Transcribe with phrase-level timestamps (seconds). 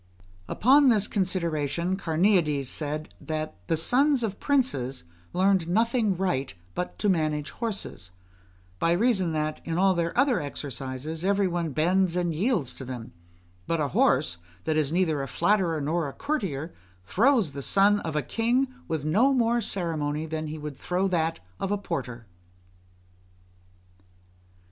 [0.47, 7.07] Upon this consideration Carneades said, that "the sons of princes learned nothing right but to
[7.07, 8.09] manage horses;
[8.79, 13.13] by reason that, in all their other exercises, every one bends and yields to them;
[13.67, 16.73] but a horse, that is neither a flatterer nor a courtier,
[17.03, 21.41] throws the son of a king with no more ceremony than he would throw that
[21.59, 22.25] of a porter."